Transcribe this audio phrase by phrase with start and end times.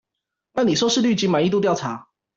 [0.53, 2.07] 辦理收視率及滿意度調查